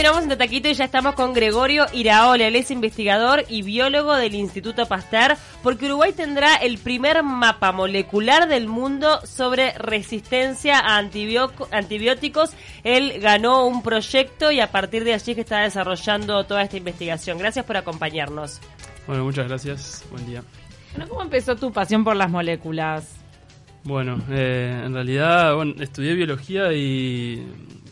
[0.00, 2.46] continuamos en Taquito y ya estamos con Gregorio Iraola.
[2.46, 8.48] Él es investigador y biólogo del Instituto Pasteur, porque Uruguay tendrá el primer mapa molecular
[8.48, 12.52] del mundo sobre resistencia a antibióticos.
[12.82, 17.36] Él ganó un proyecto y a partir de allí que está desarrollando toda esta investigación.
[17.36, 18.58] Gracias por acompañarnos.
[19.06, 20.02] Bueno, muchas gracias.
[20.10, 20.42] Buen día.
[21.10, 23.20] ¿Cómo empezó tu pasión por las moléculas?
[23.84, 27.46] Bueno, eh, en realidad bueno, estudié biología y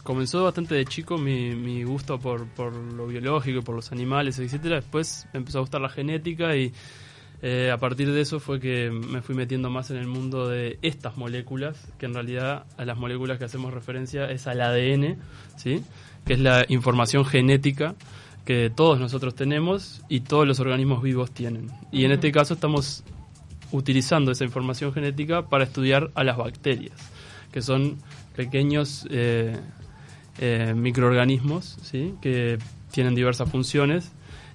[0.09, 4.77] comenzó bastante de chico mi, mi gusto por, por, lo biológico, por los animales, etcétera.
[4.77, 6.73] Después me empezó a gustar la genética y
[7.43, 10.79] eh, a partir de eso fue que me fui metiendo más en el mundo de
[10.81, 15.19] estas moléculas, que en realidad a las moléculas que hacemos referencia es al ADN,
[15.59, 15.85] ¿sí?
[16.25, 17.95] que es la información genética
[18.47, 21.71] que todos nosotros tenemos y todos los organismos vivos tienen.
[21.93, 23.05] Y en este caso estamos
[23.73, 26.97] utilizando esa información genética para estudiar a las bacterias,
[27.53, 27.99] que son
[28.35, 29.61] pequeños eh,
[30.39, 32.15] eh, microorganismos ¿sí?
[32.21, 32.59] que
[32.91, 34.13] tienen diversas funciones.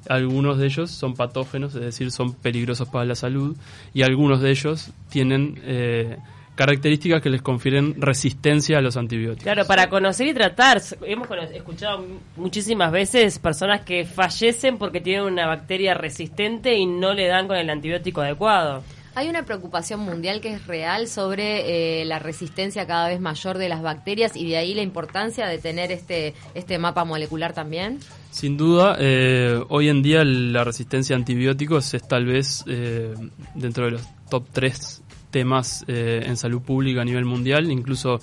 [0.10, 3.56] Algunos de ellos son patógenos, es decir, son peligrosos para la salud,
[3.94, 6.18] y algunos de ellos tienen eh,
[6.56, 9.44] características que les confieren resistencia a los antibióticos.
[9.44, 15.48] Claro, para conocer y tratar, hemos escuchado muchísimas veces personas que fallecen porque tienen una
[15.48, 18.84] bacteria resistente y no le dan con el antibiótico adecuado.
[19.16, 23.70] Hay una preocupación mundial que es real sobre eh, la resistencia cada vez mayor de
[23.70, 28.00] las bacterias y de ahí la importancia de tener este, este mapa molecular también.
[28.32, 33.14] Sin duda, eh, hoy en día la resistencia a antibióticos es tal vez eh,
[33.54, 38.20] dentro de los top 3 temas en salud pública a nivel mundial, incluso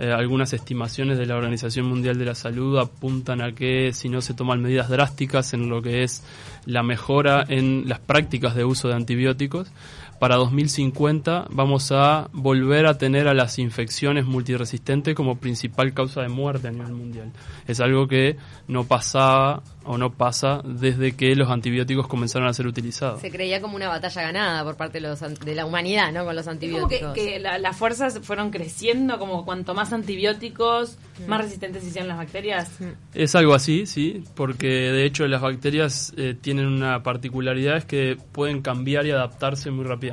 [0.00, 4.34] algunas estimaciones de la Organización Mundial de la Salud apuntan a que si no se
[4.34, 6.24] toman medidas drásticas en lo que es
[6.66, 9.68] la mejora en las prácticas de uso de antibióticos,
[10.18, 16.28] para 2050 vamos a volver a tener a las infecciones multiresistentes como principal causa de
[16.28, 17.32] muerte a nivel mundial.
[17.66, 22.66] Es algo que no pasaba o no pasa desde que los antibióticos comenzaron a ser
[22.66, 23.20] utilizados.
[23.20, 26.24] Se creía como una batalla ganada por parte de, los, de la humanidad, ¿no?
[26.24, 27.00] Con los antibióticos.
[27.00, 31.28] Como que, las fuerzas fueron creciendo, como cuanto más antibióticos, mm.
[31.28, 32.70] más resistentes hicieron las bacterias.
[32.80, 32.84] Mm.
[33.14, 38.18] Es algo así, sí, porque de hecho las bacterias eh, tienen una particularidad, es que
[38.32, 40.07] pueden cambiar y adaptarse muy rápidamente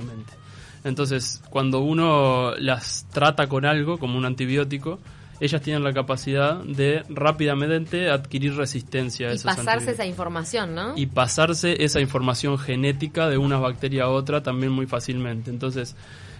[0.83, 4.99] entonces, cuando uno las trata con algo, como un antibiótico,
[5.39, 10.93] ellas tienen la capacidad de rápidamente adquirir resistencia a y pasarse esa información, ¿no?
[10.95, 15.49] Y pasarse esa información genética de una bacteria a otra también muy fácilmente.
[15.49, 15.95] Entonces,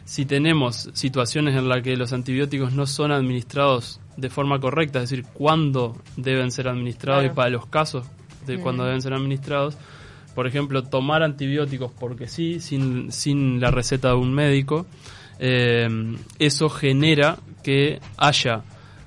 [0.06, 5.10] si tenemos situaciones en las que los antibióticos no son administrados de forma correcta, es
[5.10, 8.06] decir, cuándo deben ser administrados y para los casos
[8.46, 8.86] de cuándo mm.
[8.86, 9.78] deben ser administrados,
[10.36, 14.86] por ejemplo, tomar antibióticos porque sí, sin, sin la receta de un médico,
[15.40, 15.88] eh,
[16.38, 18.64] eso genera que haya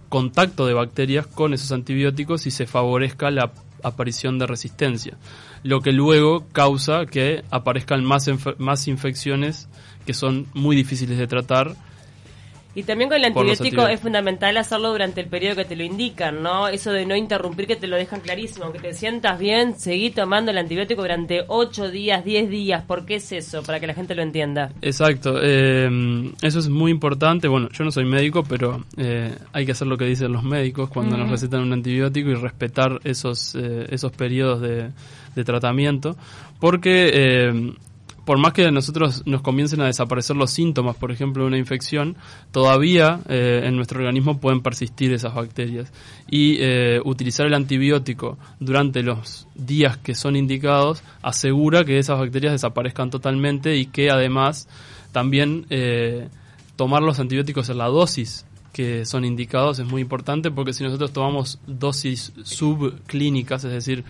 [0.09, 3.53] contacto de bacterias con esos antibióticos y se favorezca la
[3.83, 5.17] aparición de resistencia,
[5.63, 8.29] lo que luego causa que aparezcan más,
[8.59, 9.69] más infecciones
[10.07, 11.77] que son muy difíciles de tratar
[12.79, 16.45] y también con el antibiótico es fundamental hacerlo durante el periodo que te lo indican,
[16.45, 16.69] ¿no?
[16.69, 18.67] Eso de no interrumpir, que te lo dejan clarísimo.
[18.67, 22.85] Aunque te sientas bien, seguí tomando el antibiótico durante 8 días, 10 días.
[22.85, 23.65] ¿Por qué es eso?
[23.65, 24.71] Para que la gente lo entienda.
[24.81, 25.41] Exacto.
[25.43, 27.49] Eh, eso es muy importante.
[27.49, 30.89] Bueno, yo no soy médico, pero eh, hay que hacer lo que dicen los médicos
[30.89, 34.91] cuando nos recetan un antibiótico y respetar esos, eh, esos periodos de,
[35.35, 36.17] de tratamiento.
[36.61, 37.75] Porque
[38.29, 41.57] por más que a nosotros nos comiencen a desaparecer los síntomas, por ejemplo, de una
[41.57, 42.15] infección,
[42.53, 45.91] todavía eh, en nuestro organismo pueden persistir esas bacterias.
[46.31, 52.53] Y eh, utilizar el antibiótico durante los días que son indicados asegura que esas bacterias
[52.53, 54.69] desaparezcan totalmente y que además
[55.11, 56.29] también eh,
[56.77, 61.15] tomar los antibióticos en la dosis que son indicados es muy importante porque si nosotros
[61.15, 64.05] tomamos dosis subclínicas, es decir,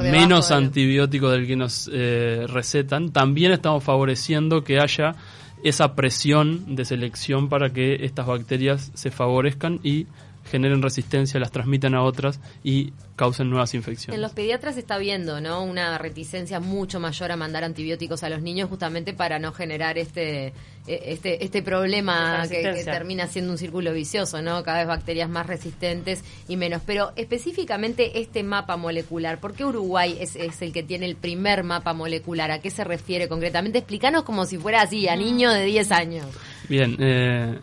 [0.00, 5.14] menos antibiótico del que nos eh, recetan, también estamos favoreciendo que haya
[5.62, 10.06] esa presión de selección para que estas bacterias se favorezcan y
[10.52, 14.16] generen resistencia, las transmitan a otras y causen nuevas infecciones.
[14.16, 15.62] En los pediatras se está viendo, ¿no?
[15.62, 20.52] Una reticencia mucho mayor a mandar antibióticos a los niños justamente para no generar este
[20.86, 24.62] e, este este problema que, termina siendo un círculo vicioso, ¿no?
[24.62, 26.82] Cada vez bacterias más resistentes y menos.
[26.84, 31.64] Pero específicamente este mapa molecular, ¿por qué Uruguay es, es el que tiene el primer
[31.64, 32.50] mapa molecular?
[32.50, 33.78] ¿A qué se refiere concretamente?
[33.78, 36.26] Explícanos como si fuera así, a niño de 10 años.
[36.68, 37.58] Bien, eh,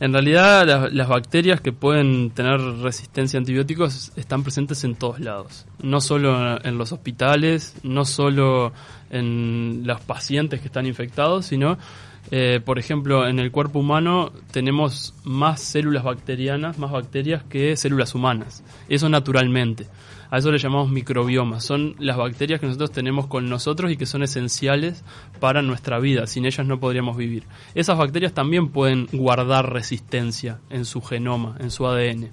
[0.00, 5.66] en realidad las, bacterias que pueden tener resistencia a antibióticos están presentes en todos lados,
[5.82, 8.72] no solo en los hospitales, no solo
[9.10, 11.78] en los pacientes que están infectados, sino
[12.30, 18.14] Eh, por ejemplo, en el cuerpo humano tenemos más células bacterianas, más bacterias que células
[18.14, 18.62] humanas.
[18.88, 19.86] Eso naturalmente.
[20.34, 21.60] A eso le llamamos microbioma.
[21.60, 25.04] Son las bacterias que nosotros tenemos con nosotros y que son esenciales
[25.38, 26.26] para nuestra vida.
[26.26, 27.44] Sin ellas no podríamos vivir.
[27.76, 32.30] Esas bacterias también pueden guardar resistencia en su genoma, en su ADN.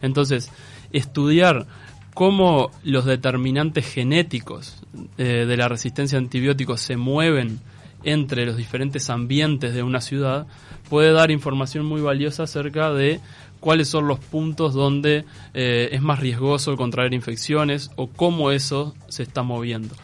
[0.00, 0.50] Entonces,
[0.92, 1.66] estudiar
[2.14, 4.82] cómo los determinantes genéticos
[5.18, 7.60] eh, de la resistencia a antibióticos se mueven
[8.02, 10.46] entre los diferentes ambientes de una ciudad
[10.88, 13.20] puede dar información muy valiosa acerca de
[13.62, 15.24] cuáles son los puntos donde
[15.54, 19.94] eh, es más riesgoso contraer infecciones o cómo eso se está moviendo.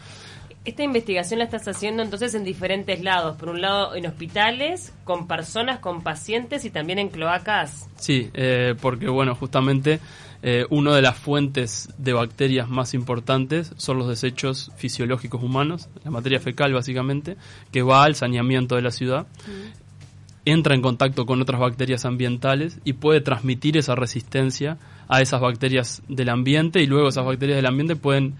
[0.63, 3.35] Esta investigación la estás haciendo entonces en diferentes lados.
[3.35, 7.89] Por un lado en hospitales, con personas, con pacientes y también en cloacas.
[7.97, 9.99] Sí, eh, porque bueno, justamente
[10.41, 16.11] eh, una de las fuentes de bacterias más importantes son los desechos fisiológicos humanos, la
[16.11, 17.35] materia fecal básicamente,
[17.71, 19.27] que va al saneamiento de la ciudad.
[20.49, 26.01] Entra en contacto con otras bacterias ambientales y puede transmitir esa resistencia a esas bacterias
[26.07, 28.33] del ambiente y luego esas bacterias del ambiente pueden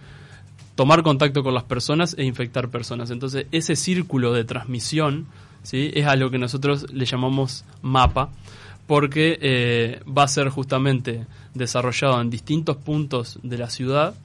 [0.73, 3.11] tomar contacto con las personas e infectar personas.
[3.11, 5.27] Entonces, ese círculo de transmisión
[5.61, 5.91] ¿sí?
[5.93, 8.31] es a lo que nosotros le llamamos mapa,
[8.87, 14.15] porque eh, va a ser justamente desarrollado en distintos puntos de la ciudad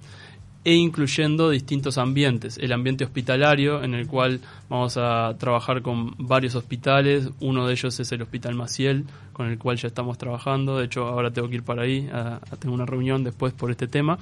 [0.65, 2.59] e incluyendo distintos ambientes.
[2.59, 7.29] El ambiente hospitalario, en el cual vamos a trabajar con varios hospitales.
[7.41, 10.79] Uno de ellos es el Hospital Maciel, con el cual ya estamos trabajando.
[10.79, 13.87] De hecho, ahora tengo que ir para ahí, a, tener una reunión después por este
[13.87, 14.19] tema.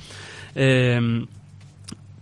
[0.55, 1.27] Eh,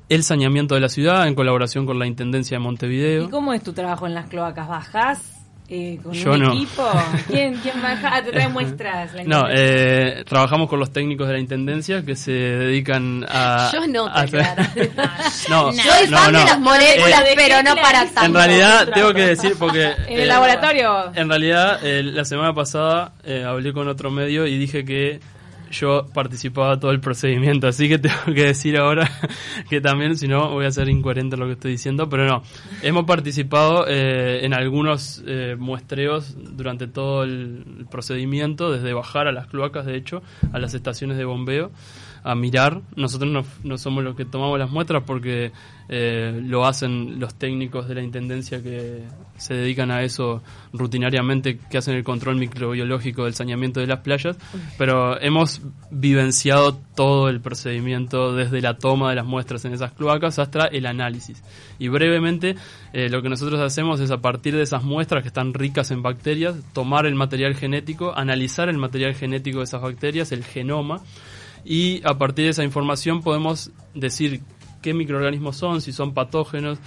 [0.09, 3.25] el saneamiento de la ciudad en colaboración con la Intendencia de Montevideo.
[3.25, 4.69] ¿Y cómo es tu trabajo en las cloacas?
[4.69, 5.40] ¿Bajas
[5.73, 6.53] eh, con Yo un no.
[6.53, 6.83] equipo?
[7.29, 8.11] ¿Quién, quién baja?
[8.17, 9.15] Ah, te trae muestras.
[9.15, 10.19] La No, intendencia.
[10.21, 13.71] eh, trabajamos con los técnicos de la Intendencia que se dedican a...
[13.73, 14.27] Yo no, a-
[15.49, 16.39] no, Soy fan no.
[16.41, 18.25] de las moléculas, Eh, pero no para tanto.
[18.25, 19.93] En realidad, tengo que decir, porque...
[20.09, 21.13] En el eh, laboratorio.
[21.15, 25.21] En realidad, eh, la semana pasada eh, hablé con otro medio y dije que
[25.71, 29.11] yo participaba todo el procedimiento, así que tengo que decir ahora
[29.69, 32.43] que también, si no, voy a ser incoherente en lo que estoy diciendo, pero no,
[32.83, 39.47] hemos participado eh, en algunos eh, muestreos durante todo el procedimiento, desde bajar a las
[39.47, 40.23] cloacas, de hecho,
[40.53, 41.71] a las estaciones de bombeo,
[42.23, 42.81] a mirar.
[42.97, 45.53] Nosotros no, no somos los que tomamos las muestras porque
[45.93, 49.03] eh, lo hacen los técnicos de la Intendencia que
[49.37, 50.41] se dedican a eso
[50.73, 54.37] rutinariamente, que hacen el control microbiológico del saneamiento de las playas,
[54.79, 60.39] pero hemos vivenciado todo el procedimiento desde la toma de las muestras en esas cloacas
[60.39, 61.43] hasta el análisis.
[61.81, 62.55] Y brevemente,
[62.93, 66.03] eh, lo que nosotros hacemos es a partir de esas muestras que están ricas en
[66.03, 71.01] bacterias, tomar el material genético, analizar el material genético de esas bacterias, el genoma,
[71.65, 74.43] y a partir de esa información podemos decir
[74.83, 76.79] qué microorganismos son, si son patógenos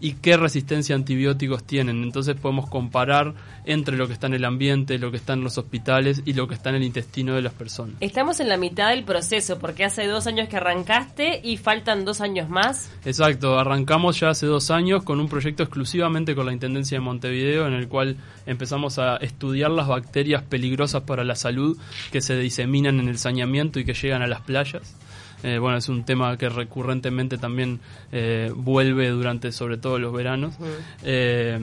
[0.00, 2.02] y qué resistencia a antibióticos tienen.
[2.02, 5.58] Entonces podemos comparar entre lo que está en el ambiente, lo que está en los
[5.58, 7.96] hospitales y lo que está en el intestino de las personas.
[8.00, 12.20] Estamos en la mitad del proceso porque hace dos años que arrancaste y faltan dos
[12.20, 12.90] años más.
[13.04, 17.66] Exacto, arrancamos ya hace dos años con un proyecto exclusivamente con la Intendencia de Montevideo
[17.66, 18.16] en el cual
[18.46, 21.76] empezamos a estudiar las bacterias peligrosas para la salud
[22.10, 24.96] que se diseminan en el saneamiento y que llegan a las playas.
[25.42, 27.80] Eh, bueno, es un tema que recurrentemente también
[28.12, 30.54] eh, vuelve durante sobre todo los veranos.
[31.02, 31.58] Eh,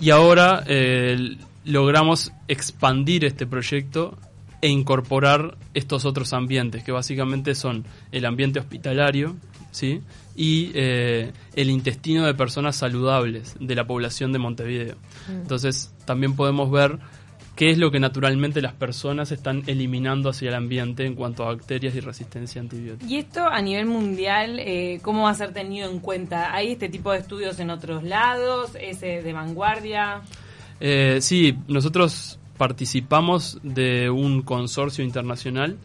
[0.00, 0.64] y ahora
[1.64, 4.18] logramos expandir este proyecto
[4.60, 9.36] e incorporar estos otros ambientes, que básicamente son el ambiente hospitalario,
[9.72, 10.00] ¿sí?
[10.34, 14.96] y eh, el intestino de personas saludables de la población de Montevideo.
[15.28, 16.98] Entonces, también podemos ver
[17.56, 21.54] qué es lo que naturalmente las personas están eliminando hacia el ambiente en cuanto a
[21.54, 23.10] bacterias y resistencia a antibióticos.
[23.10, 26.54] Y esto a nivel mundial, eh, ¿cómo va a ser tenido en cuenta?
[26.54, 28.72] ¿Hay este tipo de estudios en otros lados?
[28.80, 30.22] ¿Es eh, de vanguardia?
[30.80, 35.76] Eh, sí, nosotros participamos de un consorcio internacional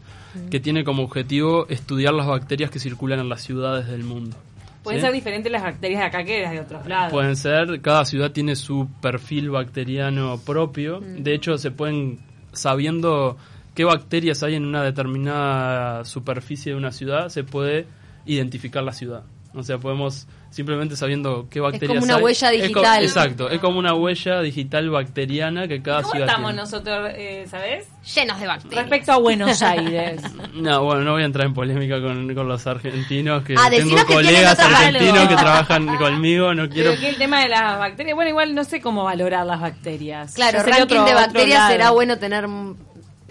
[0.50, 4.36] que tiene como objetivo estudiar las bacterias que circulan en las ciudades del mundo.
[4.82, 5.06] Pueden ¿sí?
[5.06, 7.12] ser diferentes las bacterias de acá que las de otros lados.
[7.12, 11.00] Pueden ser, cada ciudad tiene su perfil bacteriano propio.
[11.00, 12.20] De hecho, se pueden,
[12.52, 13.36] sabiendo
[13.74, 17.86] qué bacterias hay en una determinada superficie de una ciudad, se puede
[18.26, 19.24] identificar la ciudad.
[19.54, 22.22] O sea, podemos simplemente sabiendo qué bacterias como una hay.
[22.22, 23.02] huella Es digital.
[23.02, 26.62] exacto, es como una huella digital bacteriana que cada ¿Cómo ciudad estamos tiene.
[26.62, 27.86] nosotros, eh, sabes?
[28.14, 28.80] Llenos de bacterias.
[28.82, 30.20] Respecto a Buenos Aires.
[30.54, 33.94] No, bueno, no voy a entrar en polémica con, con los argentinos, que Ah, tengo
[33.96, 35.28] que colegas argentinos algo.
[35.28, 36.90] que trabajan conmigo, no quiero...
[36.90, 40.34] Pero que el tema de las bacterias, bueno, igual no sé cómo valorar las bacterias.
[40.34, 42.46] Claro, ranking otro- de bacterias será bueno tener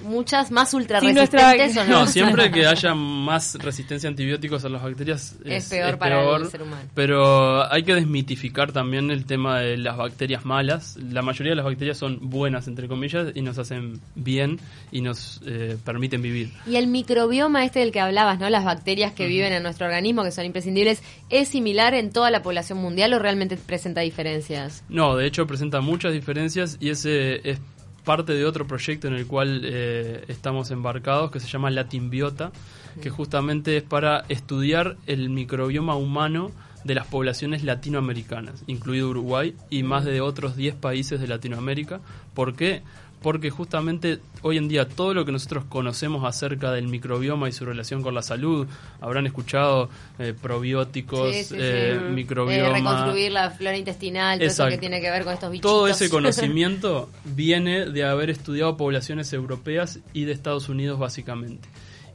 [0.03, 4.83] muchas más ultra resistentes no, no, siempre que haya más resistencia a antibióticos a las
[4.83, 6.83] bacterias es, peor para el ser humano.
[6.93, 10.97] Pero hay que desmitificar también el tema de las bacterias malas.
[10.97, 14.59] La mayoría de las bacterias son buenas, entre comillas, y nos hacen bien
[14.91, 16.51] y nos eh, permiten vivir.
[16.65, 18.49] Y el microbioma este del que hablabas, ¿no?
[18.49, 22.41] Las bacterias que viven en nuestro organismo, que son imprescindibles, ¿es similar en toda la
[22.41, 24.83] población mundial o realmente presenta diferencias?
[24.89, 27.59] No, de hecho presenta muchas diferencias y ese es
[28.07, 32.53] parte de otro proyecto en el cual eh, estamos embarcados que se llama Latinbiota,
[33.01, 36.51] que justamente es para estudiar el microbioma humano
[36.85, 41.99] de las poblaciones latinoamericanas, incluido Uruguay y más de otros 10 países de Latinoamérica.
[42.33, 42.81] ¿Por qué?
[43.21, 47.65] Porque justamente hoy en día todo lo que nosotros conocemos acerca del microbioma y su
[47.65, 48.67] relación con la salud,
[49.01, 52.69] habrán escuchado eh, probióticos, eh, microbioma.
[52.69, 55.71] Eh, reconstruir la flora intestinal, todo eso que tiene que ver con estos bichitos.
[55.71, 61.67] Todo ese conocimiento viene de haber estudiado poblaciones europeas y de Estados Unidos básicamente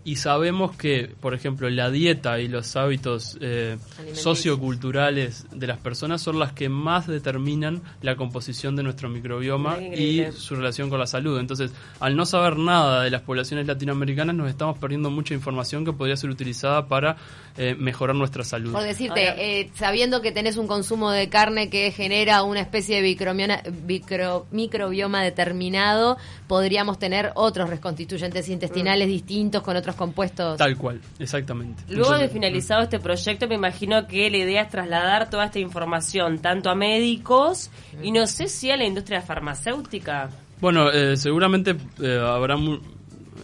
[0.05, 3.79] y sabemos que, por ejemplo, la dieta y los hábitos eh,
[4.15, 10.27] socioculturales de las personas son las que más determinan la composición de nuestro microbioma y
[10.33, 11.39] su relación con la salud.
[11.39, 15.93] Entonces, al no saber nada de las poblaciones latinoamericanas, nos estamos perdiendo mucha información que
[15.93, 17.17] podría ser utilizada para
[17.57, 18.73] eh, mejorar nuestra salud.
[18.73, 23.63] Por decirte, eh, sabiendo que tenés un consumo de carne que genera una especie de
[23.87, 26.17] micro, microbioma determinado,
[26.49, 29.11] podríamos tener otros reconstituyentes intestinales mm.
[29.11, 30.59] distintos con otros compuestos.
[30.59, 31.83] Tal cual, exactamente.
[31.89, 36.39] Luego de finalizado este proyecto, me imagino que la idea es trasladar toda esta información
[36.39, 37.71] tanto a médicos
[38.03, 40.31] y no sé si a la industria farmacéutica.
[40.61, 42.57] Bueno, eh, seguramente eh, habrá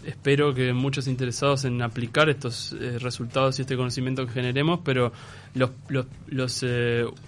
[0.07, 5.12] espero que muchos interesados en aplicar estos eh, resultados y este conocimiento que generemos, pero
[5.55, 6.64] los, los, los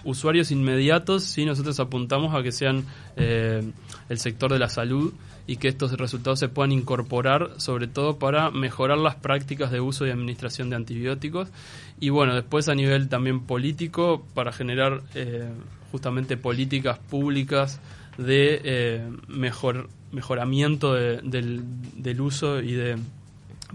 [0.04, 2.84] usuarios inmediatos sí nosotros apuntamos a que sean
[3.16, 5.12] el sector de la salud
[5.50, 10.06] y que estos resultados se puedan incorporar sobre todo para mejorar las prácticas de uso
[10.06, 11.48] y administración de antibióticos.
[11.98, 15.48] Y bueno después a nivel también político para generar eh,
[15.90, 17.80] justamente políticas públicas
[18.16, 21.64] de eh, mejor mejoramiento del,
[21.96, 22.96] del uso y de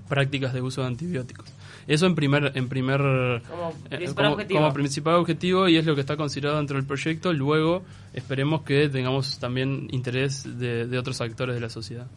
[0.08, 1.54] prácticas de uso de antibióticos
[1.87, 4.59] eso en primer, en primer como, eh, principal, objetivo.
[4.59, 7.33] como principal objetivo y es lo que está considerado dentro del proyecto.
[7.33, 12.07] Luego esperemos que tengamos también interés de, de otros actores de la sociedad.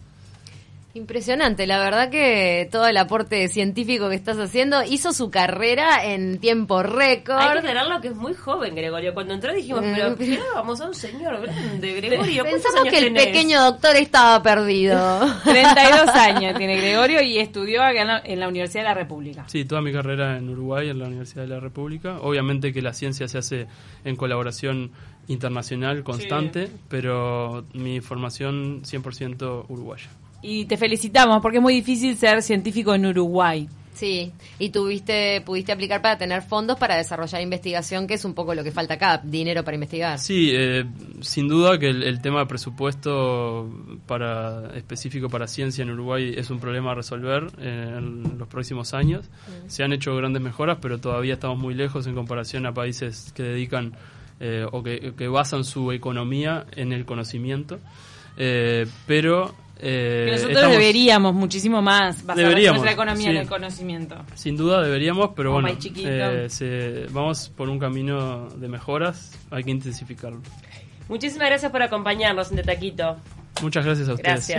[0.99, 6.39] Impresionante, la verdad que todo el aporte científico que estás haciendo hizo su carrera en
[6.39, 7.39] tiempo récord.
[7.39, 9.15] Hay que que es muy joven, Gregorio.
[9.15, 12.43] Cuando entró dijimos, pero ¿qué vamos a un señor grande, Gregorio?
[12.43, 15.21] Pensamos que el pequeño doctor estaba perdido.
[15.45, 19.45] 32 años tiene Gregorio y estudió acá en la, Universidad de la República.
[19.47, 22.19] Sí, toda mi carrera en Uruguay, en la Universidad de la República.
[22.23, 23.67] Obviamente que la ciencia se hace
[24.05, 24.91] en colaboración
[25.29, 30.09] internacional constante, pero mi formación 100% uruguaya
[30.43, 33.69] y te felicitamos porque es muy difícil ser científico en Uruguay.
[33.99, 34.31] Sí,
[34.61, 38.63] y tuviste, pudiste aplicar para tener fondos para desarrollar investigación, que es un poco lo
[38.63, 40.21] que falta acá, dinero para investigar.
[40.21, 40.85] Sí, eh,
[41.21, 43.69] sin duda que el, tema de presupuesto
[44.07, 49.25] para específico para ciencia en Uruguay es un problema a resolver en los próximos años.
[49.27, 49.69] Mm.
[49.69, 53.43] Se han hecho grandes mejoras, pero todavía estamos muy lejos en comparación a países que
[53.43, 53.97] dedican
[54.39, 57.81] eh, o que, que, basan su economía en el conocimiento.
[58.37, 64.17] Eh, pero eh, nosotros deberíamos muchísimo más basar nuestra economía en el conocimiento.
[64.35, 70.41] Sin duda deberíamos, pero bueno, eh, vamos por un camino de mejoras, hay que intensificarlo.
[71.09, 73.17] Muchísimas gracias por acompañarnos en Taquito.
[73.63, 74.49] Muchas gracias a ustedes.